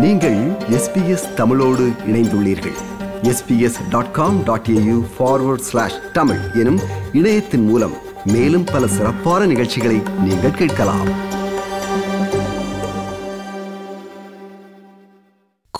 நீங்கள் 0.00 0.36
எஸ்பிஎஸ் 0.70 1.34
தமிழோடு 1.34 1.90
இணைந்துள்ளீர்கள். 2.06 2.76
SBS 3.22 3.78
dot 3.90 4.10
com 4.10 4.44
dot 4.44 4.66
AU 4.66 5.02
forward 5.18 5.66
slash 5.68 6.12
Tamil 6.12 6.38
எனும் 6.54 6.80
இணையத்தின் 7.12 7.64
மூலம் 7.64 7.94
மேலும் 8.24 8.64
பல 8.64 8.86
சிறப்பான 8.86 9.46
நிகழ்ச்சிகளை 9.46 10.02
நீங்கள் 10.24 10.50
கேட்கலாம். 10.50 11.27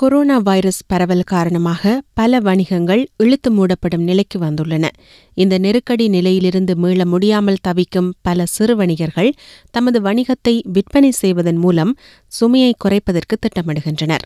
கொரோனா 0.01 0.39
வைரஸ் 0.39 0.83
பரவல் 0.87 1.23
காரணமாக 1.23 2.03
பல 2.15 2.41
வணிகங்கள் 2.41 3.07
இழுத்து 3.17 3.51
மூடப்படும் 3.51 4.03
நிலைக்கு 4.03 4.39
வந்துள்ளன. 4.39 4.89
இந்த 5.35 5.59
நெருக்கடி 5.59 6.09
நிலையிலிருந்து 6.09 6.77
மீள 6.77 7.05
முடியாமல் 7.05 7.59
தவிக்கும் 7.61 8.15
பல 8.23 8.47
சிறு 8.47 8.77
வணிகர்கள் 8.77 9.33
தமது 9.71 10.01
வணிகத்தை 10.01 10.62
விற்பனை 10.62 11.11
செய்வதன் 11.11 11.56
மூலம் 11.56 11.97
சுமையை 12.27 12.75
குறைப்பதற்கு 12.84 13.37
திட்டமிடுகின்றனர். 13.41 14.25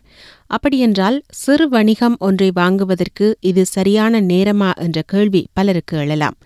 அப்படியென்றால் 0.53 1.17
சிறு 1.43 1.69
வணிகம் 1.69 2.17
ஒன்றை 2.19 2.51
வாங்குவதற்கு 2.55 3.27
இது 3.41 3.63
சரியான 3.67 4.21
நேரமா 4.21 4.71
என்ற 4.77 5.03
கேள்வி 5.03 5.43
பலருக்கு 5.53 5.97
எழலாம். 5.97 6.37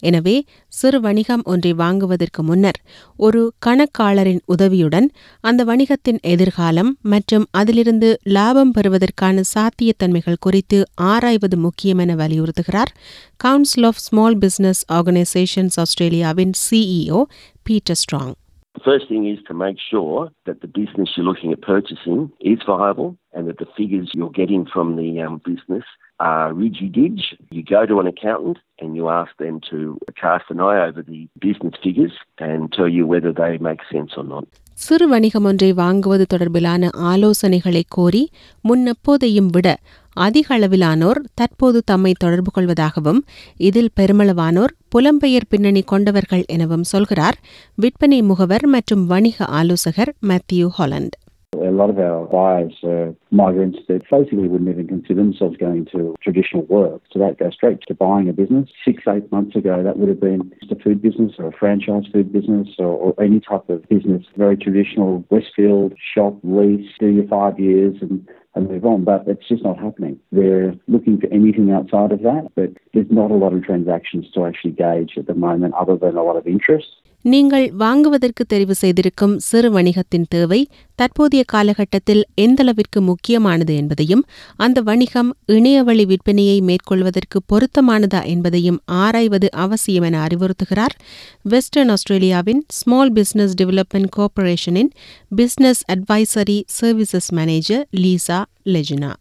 எனவே 0.00 0.34
சிறு 0.68 0.98
வணிகம் 1.00 1.42
ஒன்றை 1.44 1.72
வாங்குவதற்கு 1.72 2.42
முன்னர் 2.42 2.78
ஒரு 3.16 3.42
கணக்காளரின் 3.66 4.40
உதவியுடன் 4.44 5.08
அந்த 5.40 5.64
வணிகத்தின் 5.64 6.20
எதிர்காலம் 6.34 6.98
மற்றும் 7.02 7.46
அதிலிருந்து 7.50 8.10
லாபம் 8.36 8.72
பெறுவதற்கான 8.72 9.44
சாத்தியத்தன்மைகள் 9.54 10.40
குறித்து 10.40 10.80
ஆராய்வது 10.94 11.56
முக்கியம் 11.56 11.98
என 11.98 12.14
வலியுறுத்துகிறார் 12.14 12.92
council 13.36 13.84
of 13.84 14.02
small 14.06 14.38
business 14.38 14.82
organisations 14.92 15.78
ஆஸ்திரேலியாவின் 15.84 16.56
CEO 16.64 17.22
Peter 17.62 18.00
Strong. 18.02 18.34
The 18.75 18.85
first 18.89 19.05
thing 19.09 19.23
is 19.27 19.39
to 19.47 19.53
make 19.53 19.77
sure 19.91 20.19
that 20.47 20.61
the 20.61 20.67
business 20.67 21.09
you're 21.15 21.25
looking 21.25 21.51
at 21.51 21.61
purchasing 21.61 22.31
is 22.39 22.59
viable 22.65 23.09
and 23.33 23.43
that 23.47 23.59
the 23.59 23.67
figures 23.77 24.09
you're 24.13 24.31
getting 24.31 24.65
from 24.65 24.95
the 24.95 25.09
um, 25.21 25.41
business 25.45 25.83
are 26.19 26.53
ridgy-dig. 26.53 27.15
You 27.51 27.63
go 27.63 27.85
to 27.85 27.99
an 27.99 28.07
accountant 28.07 28.57
and 28.79 28.95
you 28.97 29.09
ask 29.09 29.31
them 29.37 29.59
to 29.71 29.77
cast 30.23 30.45
an 30.49 30.59
eye 30.61 30.79
over 30.87 31.01
the 31.01 31.27
business 31.39 31.73
figures 31.83 32.13
and 32.39 32.71
tell 32.71 32.87
you 32.87 33.03
whether 33.05 33.31
they 33.33 33.57
make 33.69 33.81
sense 33.93 34.11
or 34.21 34.25
not. 34.33 34.45
சிறு 34.85 35.05
வணிகம் 35.07 35.47
ஒன்றை 35.49 35.67
வாங்குவது 35.79 36.25
தொடர்பிலான 36.33 36.89
ஆலோசனைகளை 37.09 37.81
கோரி 37.95 38.21
முன்னெப்போதையும் 38.69 39.49
விட 39.55 39.67
அதிக 40.25 40.47
அளவிலானோர் 40.55 41.19
தற்போது 41.39 41.81
தம்மை 41.91 42.13
தொடர்பு 42.23 42.51
கொள்வதாகவும் 42.57 43.21
இதில் 43.67 43.93
பெருமளவானோர் 43.99 44.75
புலம்பெயர் 44.95 45.49
பின்னணி 45.53 45.83
கொண்டவர்கள் 45.93 46.45
எனவும் 46.55 46.85
சொல்கிறார் 46.93 47.39
விற்பனை 47.75 48.21
முகவர் 48.31 48.67
மற்றும் 48.75 49.05
வணிக 49.13 49.47
ஆலோசகர் 49.61 50.13
Matthew 50.31 50.69
Holland 50.79 51.17
A 51.53 51.71
lot 51.71 51.89
of 51.89 51.99
our 51.99 52.25
buyers 52.27 52.75
are 52.83 53.07
migrants 53.31 53.79
that 53.87 54.03
basically 54.09 54.47
wouldn't 54.47 54.69
even 54.69 54.87
consider 54.87 55.15
themselves 55.15 55.57
going 55.57 55.85
to 55.87 56.15
traditional 56.21 56.63
work. 56.69 57.01
So 57.11 57.19
that 57.19 57.37
goes 57.37 57.53
straight 57.53 57.81
to 57.87 57.93
buying 57.95 58.29
a 58.29 58.33
business. 58.33 58.69
Six, 58.85 59.03
eight 59.05 59.27
months 59.31 59.55
ago, 59.55 59.83
that 59.83 59.97
would 59.97 60.07
have 60.07 60.21
been 60.21 60.43
just 60.61 60.71
a 60.71 60.75
food 60.77 61.01
business 61.01 61.33
or 61.37 61.47
a 61.47 61.51
franchise 61.53 62.07
food 62.13 62.31
business 62.31 62.69
or, 62.79 62.93
or 62.97 63.11
any 63.19 63.41
type 63.41 63.67
of 63.69 63.87
business. 63.89 64.23
Very 64.37 64.57
traditional 64.57 65.25
Westfield 65.29 65.91
shop, 66.11 66.35
lease, 66.51 66.89
do 66.99 67.09
your 67.09 67.27
five 67.29 67.59
years 67.61 67.95
and, 68.01 68.15
and 68.56 68.68
move 68.68 68.84
on. 68.84 69.04
But 69.04 69.28
it's 69.28 69.46
just 69.46 69.62
not 69.62 69.78
happening. 69.78 70.18
They're 70.32 70.74
looking 70.88 71.20
for 71.20 71.28
anything 71.28 71.70
outside 71.70 72.10
of 72.10 72.22
that, 72.22 72.48
but 72.56 72.70
there's 72.92 73.10
not 73.10 73.30
a 73.30 73.34
lot 73.34 73.52
of 73.52 73.62
transactions 73.62 74.26
to 74.32 74.46
actually 74.46 74.72
gauge 74.72 75.12
at 75.16 75.26
the 75.26 75.34
moment 75.34 75.74
other 75.74 75.96
than 75.96 76.16
a 76.16 76.24
lot 76.24 76.36
of 76.36 76.46
interest. 76.46 76.88
நீங்கள் 77.26 77.72
வாங்குவதற்கு 77.78 78.44
தெரிவு 78.54 78.70
செய்திருக்கும் 78.70 79.38
சிறு 79.38 79.68
வணிகத்தின் 79.72 80.26
தேவை 80.28 80.58
தற்போதைய 80.94 81.44
காலகட்டத்தில் 81.46 82.22
எந்தளவிற்கு 82.40 83.00
முக்கியமானது 83.00 83.76
என்பதையும் 83.76 84.22
அந்த 84.56 84.80
வணிகம் 84.80 85.36
இணையவழி 85.46 86.04
விற்பனையை 86.04 86.60
மேற்கொள்வதற்கு 86.60 87.40
பொருத்தமானதா 87.52 88.24
என்பதையும் 88.24 88.80
ஆராய்வது 88.84 89.50
அவசியம் 89.50 90.02
என 90.02 90.26
அறிவுறுத்துகிறார் 90.26 90.96
வெஸ்டர்ன் 91.42 91.88
ஆஸ்திரேலியாவின் 91.88 92.64
small 92.68 93.12
business 93.12 93.54
Development 93.62 94.12
கார்ப்பரேஷனின் 94.16 94.90
business 95.36 95.84
advisory 95.92 96.58
services 96.80 97.30
manager 97.30 97.86
Lisa 97.96 98.44
Legina. 98.64 99.12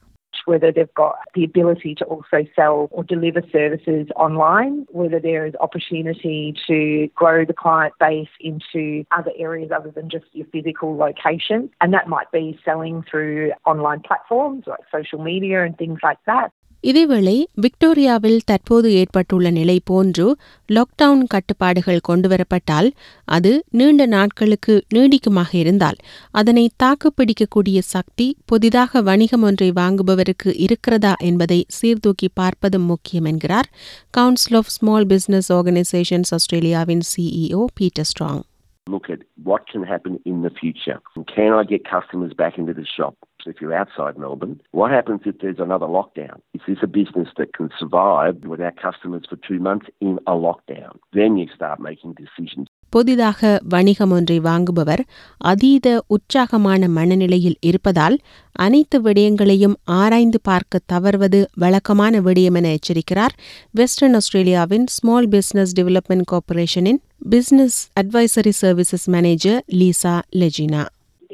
Whether 0.45 0.71
they've 0.71 0.93
got 0.93 1.15
the 1.33 1.43
ability 1.43 1.95
to 1.95 2.05
also 2.05 2.45
sell 2.55 2.87
or 2.91 3.03
deliver 3.03 3.41
services 3.51 4.07
online, 4.15 4.85
whether 4.91 5.19
there 5.19 5.45
is 5.45 5.53
opportunity 5.59 6.53
to 6.67 7.07
grow 7.15 7.45
the 7.45 7.53
client 7.53 7.93
base 7.99 8.29
into 8.39 9.05
other 9.11 9.31
areas 9.37 9.71
other 9.75 9.91
than 9.91 10.09
just 10.09 10.25
your 10.33 10.47
physical 10.47 10.95
location. 10.95 11.69
And 11.81 11.93
that 11.93 12.07
might 12.07 12.31
be 12.31 12.59
selling 12.63 13.03
through 13.09 13.51
online 13.65 14.01
platforms 14.01 14.65
like 14.67 14.81
social 14.91 15.21
media 15.21 15.63
and 15.63 15.77
things 15.77 15.99
like 16.03 16.19
that. 16.25 16.51
இதேவேளை 16.85 17.35
விக்டோரியாவில் 17.63 18.45
தற்போது 18.45 18.87
ஏற்பட்டுள்ள 19.01 19.47
நிலை 19.51 19.75
போன்று 19.83 20.25
lockdown 20.69 21.23
கட்டுப்பாடுகள் 21.25 21.99
கொண்டுவரப்பட்டால் 22.09 22.89
அது 23.27 23.51
நீண்ட 23.71 24.05
நாட்களுக்கு 24.07 24.75
நீடிக்குமாக 24.95 25.51
இருந்தால் 25.55 25.99
அதனை 26.33 26.65
தாக்குப்பிடிக்கக்கூடிய 26.83 27.79
சக்தி 27.89 28.27
புதிதாக 28.45 29.01
வணிகம் 29.01 29.45
ஒன்றை 29.49 29.69
வாங்குபவருக்கு 29.73 30.51
இருக்கிறதா 30.65 31.13
என்பதை 31.29 31.59
சீர்தூக்கி 31.77 32.29
பார்ப்பதும் 32.41 32.89
முக்கியம் 32.93 33.29
என்கிறார் 33.31 33.69
Council 34.13 34.57
of 34.57 34.73
Small 34.75 35.07
Business 35.07 35.51
Organisations 35.51 36.33
ஆஸ்திரேலியாவின் 36.33 37.05
CEO 37.11 37.63
Peter 37.79 38.09
Strong 38.11 38.43
Look 38.87 39.07
at 39.09 39.21
what 39.43 39.61
can 39.67 39.83
happen 39.85 40.19
in 40.25 40.43
the 40.43 40.51
future. 40.53 40.97
Can 41.27 41.51
I 41.53 41.63
get 41.65 41.81
customers 41.87 42.33
back 42.35 42.55
into 42.57 42.73
the 42.73 42.85
shop? 42.87 43.13
So 43.44 43.50
if 43.50 43.60
you're 43.60 43.74
outside 43.74 44.18
Melbourne, 44.18 44.56
what 44.72 44.90
happens 44.90 45.20
if 45.24 45.36
there's 45.38 45.60
another 45.60 45.86
lockdown? 45.88 46.36
Is 46.54 46.64
this 46.68 46.80
a 46.82 46.90
business 46.90 47.28
that 47.38 47.50
can 47.54 47.70
survive 47.78 48.36
without 48.44 48.76
customers 48.78 49.24
for 49.30 49.38
two 49.48 49.58
months 49.60 49.86
in 50.00 50.18
a 50.26 50.36
lockdown? 50.38 50.92
Then 51.12 51.38
you 51.38 51.46
start 51.56 51.78
making 51.82 52.12
decisions. 52.20 52.66
புதிதாக 52.92 53.40
வணிகம் 53.74 54.12
ஒன்றை 54.16 54.36
வாங்குபவர் 54.40 55.02
அதீத 55.50 55.88
உற்சாகமான 56.08 56.88
மனநிலையில் 56.88 57.56
இருப்பதால் 57.60 58.16
அனைத்து 58.58 58.98
விடயங்களையும் 59.00 59.76
ஆராய்ந்து 59.98 60.40
பார்க்க 60.42 60.82
தவறுவது 60.86 61.40
வழக்கமான 61.64 62.20
விடயம் 62.20 62.58
என 62.60 62.72
எச்சரிக்கிறார் 62.78 63.36
வெஸ்டர்ன் 63.80 64.18
ஆஸ்திரேலியாவின் 64.20 64.86
ஸ்மால் 64.96 65.28
பிசினஸ் 65.36 65.76
டெவலப்மெண்ட் 65.80 66.28
கார்ப்பரேஷனின் 66.32 67.00
business 67.30 67.78
advisory 68.02 68.54
services 68.62 69.08
manager 69.16 69.60
Lisa 69.80 70.16
லெஜினா 70.42 70.82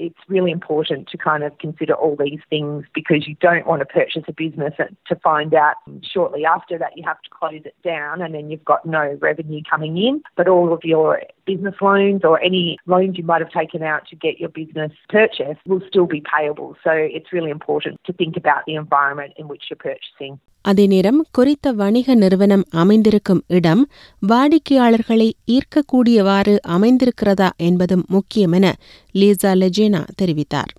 it's 0.01 0.17
really 0.27 0.51
important 0.51 1.07
to 1.09 1.17
kind 1.17 1.43
of 1.43 1.55
consider 1.59 1.93
all 1.93 2.15
these 2.15 2.39
things 2.49 2.85
because 2.93 3.27
you 3.27 3.35
don't 3.39 3.67
want 3.67 3.81
to 3.81 3.85
purchase 3.85 4.23
a 4.27 4.33
business 4.33 4.73
to 5.07 5.15
find 5.17 5.53
out 5.53 5.75
shortly 6.01 6.43
after 6.43 6.77
that 6.79 6.97
you 6.97 7.03
have 7.05 7.21
to 7.21 7.29
close 7.29 7.61
it 7.63 7.75
down 7.83 8.19
and 8.19 8.33
then 8.33 8.49
you've 8.49 8.65
got 8.65 8.83
no 8.83 9.15
revenue 9.21 9.61
coming 9.69 9.97
in. 9.97 10.23
But 10.35 10.47
all 10.47 10.73
of 10.73 10.83
your 10.83 11.21
business 11.45 11.75
loans 11.81 12.21
or 12.23 12.41
any 12.41 12.79
loans 12.87 13.17
you 13.17 13.23
might 13.23 13.41
have 13.41 13.51
taken 13.51 13.83
out 13.83 14.07
to 14.07 14.15
get 14.15 14.39
your 14.39 14.49
business 14.49 14.91
purchased 15.07 15.59
will 15.67 15.81
still 15.87 16.07
be 16.07 16.23
payable. 16.35 16.75
So 16.83 16.91
it's 16.91 17.31
really 17.31 17.51
important 17.51 18.03
to 18.05 18.13
think 18.13 18.35
about 18.37 18.63
the 18.65 18.75
environment 18.75 19.33
in 19.37 19.47
which 19.47 19.65
you're 19.69 19.77
purchasing. 19.77 20.39
அதே 20.61 20.87
நேரம் 20.87 21.19
குறித்த 21.31 21.73
வணிக 21.73 22.15
நிறுவனம் 22.15 22.65
அமைந்திருக்கும் 22.71 23.41
இடம் 23.47 23.83
வாடிக்கையாளர்களை 24.27 25.29
ஈர்க்கக்கூடியவாறு 25.47 26.55
அமைந்திருக்கிறதா 26.67 27.49
என்பதும் 27.57 28.05
முக்கியம் 28.07 28.51
என 28.51 28.75
லீசா 29.15 29.53
லெஜேனா 29.53 30.03
தெரிவித்தார். 30.21 30.71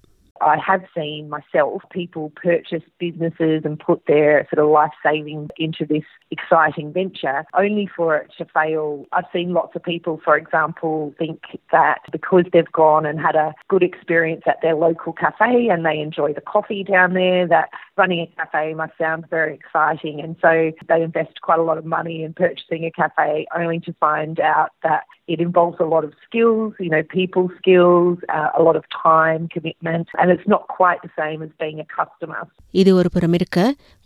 I 0.43 0.59
have 0.59 0.83
seen 0.97 1.29
myself 1.29 1.83
people 1.91 2.33
purchase 2.37 2.83
businesses 2.99 3.63
and 3.65 3.79
put 3.79 4.03
their 4.07 4.47
sort 4.53 4.65
of 4.65 4.71
life 4.71 4.93
savings 5.03 5.51
into 5.57 5.87
this 5.87 6.05
exciting 6.31 6.93
venture 6.93 7.45
only 7.55 7.89
for 7.95 8.17
it 8.17 8.31
to 8.39 8.47
fail. 8.47 9.07
I've 9.13 9.25
seen 9.33 9.53
lots 9.53 9.77
of 9.77 9.83
people, 9.83 10.21
for 10.25 10.37
example, 10.37 11.15
think 11.19 11.41
that 11.71 12.01
because 12.11 12.45
they've 12.53 12.71
gone 12.73 13.07
and 13.07 13.21
had 13.21 13.37
a 13.37 13.55
good 13.69 13.83
experience 13.83 14.43
at 14.47 14.61
their 14.63 14.75
local 14.75 15.13
cafe 15.13 15.69
and 15.69 15.85
they 15.87 16.01
enjoy 16.01 16.33
the 16.33 16.41
coffee 16.41 16.83
down 16.83 17.15
there, 17.15 17.47
that 17.47 17.71
running 17.97 18.21
a 18.21 18.27
cafe 18.37 18.75
must 18.75 18.97
sound 18.99 19.25
very 19.31 19.55
exciting. 19.55 20.21
And 20.21 20.37
so 20.41 20.73
they 20.89 21.03
invest 21.03 21.41
quite 21.43 21.59
a 21.59 21.63
lot 21.63 21.79
of 21.79 21.85
money 21.85 22.25
in 22.25 22.35
purchasing 22.35 22.85
a 22.85 22.91
cafe 22.91 23.47
only 23.55 23.81
to 23.81 23.93
find 23.95 24.41
out 24.41 24.71
that 24.83 25.05
it 25.29 25.41
involves 25.41 25.79
a 25.79 25.85
lot 25.85 26.05
of 26.05 26.13
skills, 26.27 26.75
you 26.81 26.91
know, 26.91 27.03
people 27.03 27.51
skills, 27.57 28.19
uh, 28.29 28.49
a 28.59 28.63
lot 28.63 28.77
of 28.77 28.85
time 28.91 29.49
commitment, 29.49 30.09
and 30.19 30.31
it's 30.33 30.49
not 30.55 30.65
quite 30.79 31.01
the 31.07 31.13
same 31.21 31.41
as 31.43 31.53
being 31.59 31.79
a 31.79 31.89
customer. 31.99 32.41
இது 32.71 32.95
ஒரு 32.95 33.09
புறமிருக்க 33.15 33.59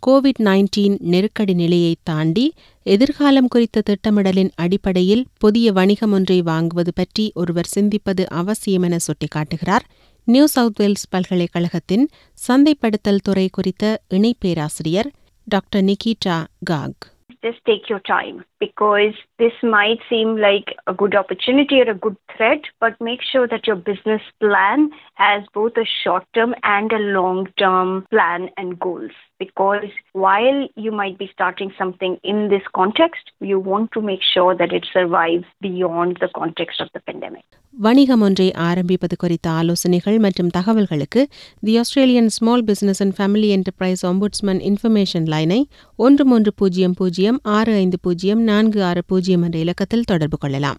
Covid 0.07 0.41
nineteen 0.43 0.97
நெருக்கடி 0.99 1.53
நிலையை 1.53 1.95
தாண்டி 2.03 2.53
எதிர்காலம் 2.83 3.47
குறித்த 3.47 3.81
திட்டமிடலின் 3.81 4.51
அடிப்படையில் 4.55 5.25
புதிய 5.39 5.71
வணிகம் 5.71 6.11
ஒன்றை 6.11 6.41
வாங்குவது 6.41 6.93
பற்றி 6.95 7.31
ஒருவர் 7.35 7.73
சிந்திப்பது 7.75 8.25
அவசியம் 8.41 8.81
என 8.81 8.97
சுட்டிக்காட்டுகிறார். 9.07 9.85
நியூ 10.23 10.45
சவுத் 10.45 10.79
வேல்ஸ் 10.79 11.09
பல்கலைக்கழகத்தின் 11.09 12.05
சந்தைப்படுத்தல் 12.47 13.23
துறை 13.23 13.47
குறித்த 13.51 14.01
இணை 14.07 14.35
பேராசிரியர் 14.39 15.11
டாக்டர் 15.43 15.83
நிகிட்டா 15.83 16.37
காக். 16.63 17.01
Just 17.41 17.61
take 17.69 17.85
your 17.87 18.01
time 18.01 18.37
because 18.59 19.17
this 19.38 19.56
might 19.72 20.00
seem 20.08 20.36
like 20.38 20.68
a 20.86 20.94
good 20.94 21.14
opportunity 21.14 21.80
or 21.80 21.88
a 21.88 21.94
good 21.96 22.16
threat, 22.32 22.62
but 22.80 22.94
make 23.00 23.22
sure 23.22 23.46
that 23.46 23.66
your 23.66 23.76
business 23.82 24.22
plan 24.40 24.80
has 25.16 25.42
both 25.52 25.76
a 25.76 25.86
short 25.94 26.24
term 26.32 26.54
and 26.68 26.92
a 26.92 27.02
long 27.10 27.40
term 27.56 27.90
plan 28.10 28.48
and 28.56 28.78
goals. 28.78 29.14
Because 29.40 29.88
while 30.16 30.58
you 30.76 30.92
might 30.92 31.16
be 31.18 31.28
starting 31.32 31.72
something 31.78 32.12
in 32.24 32.48
this 32.48 32.66
context, 32.72 33.24
you 33.42 33.58
want 33.62 33.90
to 33.92 34.02
make 34.02 34.22
sure 34.24 34.52
that 34.54 34.72
it 34.72 34.86
survives 34.92 35.48
beyond 35.60 36.18
the 36.20 36.30
context 36.34 36.80
of 36.80 36.90
the 36.96 37.02
pandemic. 37.08 37.44
வணிகம் 37.74 38.22
ஒன்றை 38.26 38.46
ஆரம்பிப்பது 38.66 39.14
குறித்த 39.20 39.46
ஆலோசனைகள் 39.60 40.16
மற்றும் 40.24 40.50
தகவல்களுக்கு 40.56 41.20
the 41.66 41.74
Australian 41.82 42.28
small 42.34 42.64
business 42.70 43.00
and 43.04 43.14
family 43.18 43.48
enterprise 43.56 44.02
ombudsman 44.10 44.60
information 44.70 45.26
லைனை 45.34 45.58
ஒன்று 45.98 46.24
மூன்று 46.30 46.52
பூஜ்ஜியம் 46.60 46.96
பூஜ்ஜியம் 47.00 47.38
ஆறு 47.56 47.72
ஐந்து 47.82 47.98
பூஜ்ஜியம் 48.06 48.42
நான்கு 48.50 48.80
ஆறு 48.90 49.02
பூஜ்ஜியம் 49.27 49.45
என்ற 49.45 49.59
இலக்கத்தில் 49.59 50.03
தொடர்பு 50.03 50.37
கொள்ளலாம். 50.37 50.77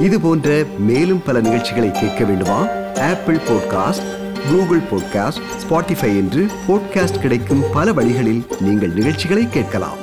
இது 0.00 0.20
போன்ற 0.20 0.64
மேலும் 0.78 1.22
பல 1.22 1.40
நிகழ்ச்சிகளை 1.40 1.90
கேட்க 1.90 2.24
வேண்டுமா? 2.24 2.60
Apple 3.10 3.40
podcast 3.48 4.08
Google 4.50 4.82
podcast 4.90 5.42
Spotify 5.62 6.10
என்று 6.22 6.46
பாட்காஸ்ட் 6.68 7.20
கிடைக்கும் 7.20 7.62
பல 7.72 7.92
வழிகளில் 7.92 8.46
நீங்கள் 8.60 8.92
நிகழ்ச்சிகளை 8.92 9.48
கேட்கலாம். 9.48 9.99